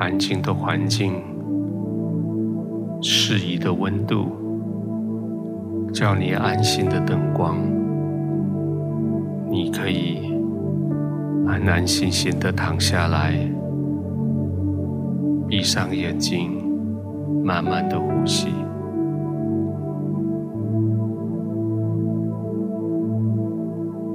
[0.00, 1.12] 安静的环境、
[3.02, 4.28] 适宜的温度、
[5.92, 7.58] 叫你安心的灯光，
[9.50, 10.32] 你可以
[11.46, 13.34] 安安心心的躺下来，
[15.46, 16.50] 闭上眼睛，
[17.44, 18.48] 慢慢的呼吸。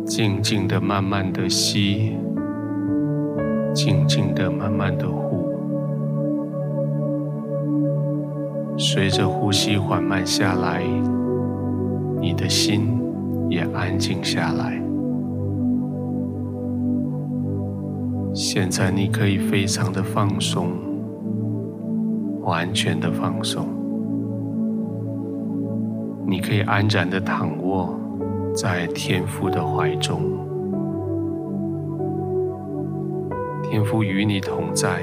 [0.04, 2.18] 静静的、慢慢的吸，
[3.72, 5.25] 静静的、慢慢的呼
[8.78, 10.84] 随着呼吸缓慢下来，
[12.20, 13.02] 你的心
[13.50, 14.82] 也安静下来。
[18.34, 20.72] 现在你可以非常的放松，
[22.42, 23.66] 完全的放松。
[26.28, 27.98] 你可以安然的躺卧。
[28.54, 30.22] 在天父的怀中，
[33.62, 35.02] 天父与你同在，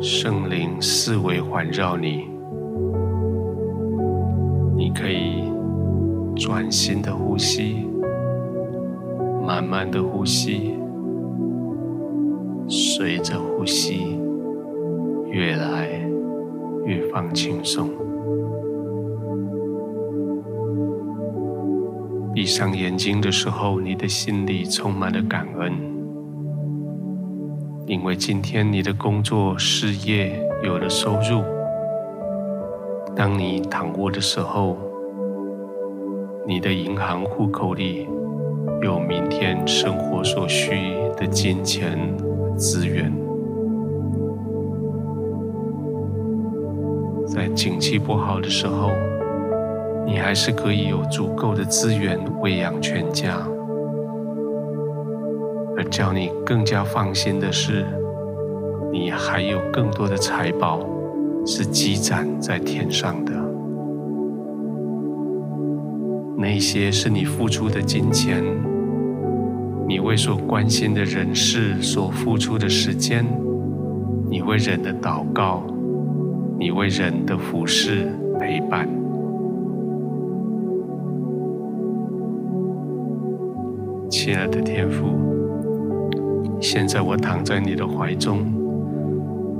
[0.00, 2.33] 圣灵四围环绕你，你
[4.94, 5.42] 可以
[6.36, 7.86] 专心的呼吸，
[9.44, 10.78] 慢慢的呼吸，
[12.68, 14.18] 随着呼吸
[15.30, 15.88] 越来
[16.86, 17.90] 越放轻松。
[22.32, 25.72] 闭上眼睛的时候，你的心里充满了感恩，
[27.86, 31.42] 因为今天你的工作事业有了收入。
[33.16, 34.76] 当你躺卧的时候，
[36.46, 38.08] 你的银行户口里
[38.82, 41.96] 有明天生活所需的金钱
[42.56, 43.12] 资源。
[47.26, 48.90] 在景气不好的时候，
[50.04, 53.38] 你还是可以有足够的资源喂养全家，
[55.76, 57.86] 而叫你更加放心的是，
[58.90, 60.80] 你还有更多的财宝
[61.46, 63.32] 是积攒在天上的。
[66.36, 68.42] 那些是你付出的金钱，
[69.86, 73.24] 你为所关心的人事所付出的时间，
[74.28, 75.62] 你为人的祷告，
[76.58, 78.88] 你为人的服侍陪伴。
[84.10, 85.06] 亲爱的天父，
[86.60, 88.40] 现在我躺在你的怀中，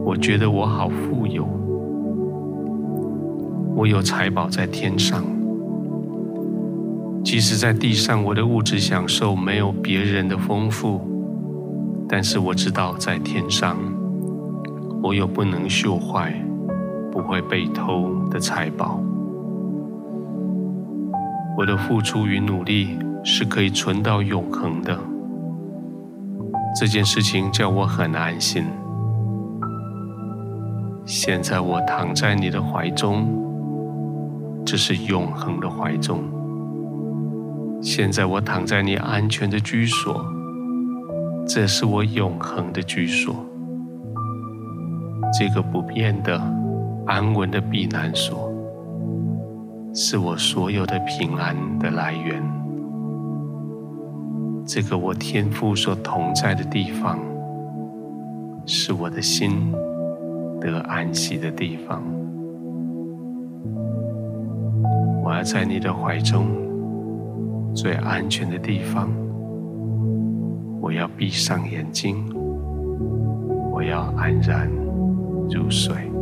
[0.05, 1.47] 我觉得我好富有，
[3.75, 5.25] 我有财宝在天上。
[7.25, 11.01] 即使在地上，我的物质享受没有别人的丰富，
[12.09, 13.77] 但是我知道在天上，
[15.03, 16.35] 我有不能锈坏、
[17.11, 19.01] 不会被偷的财宝。
[21.57, 22.99] 我的付出与努力。
[23.27, 24.99] 是可以存到永恒的。
[26.79, 28.63] 这件事情叫我很安心。
[31.07, 33.27] 现在我躺在你的怀中，
[34.65, 36.23] 这是永恒的怀中。
[37.83, 40.25] 现在我躺在你安全的居所，
[41.47, 43.37] 这是我永恒的居所。
[45.39, 46.41] 这个不变的、
[47.07, 48.51] 安稳的避难所，
[49.95, 52.43] 是我所有的平安的来源。
[54.67, 57.19] 这个我天父所同在的地方，
[58.65, 59.71] 是我的心
[60.59, 62.03] 得安息的地方。
[65.35, 66.47] 而在你的怀中，
[67.75, 69.11] 最安全的地方。
[70.81, 72.25] 我要闭上眼睛，
[73.73, 74.71] 我要安然
[75.51, 76.14] 入睡。